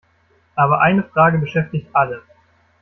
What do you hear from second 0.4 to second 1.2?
Aber eine